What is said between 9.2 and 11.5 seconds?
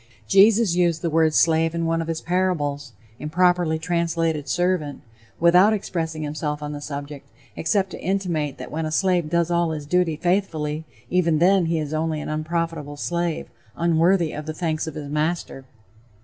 does all his duty faithfully, even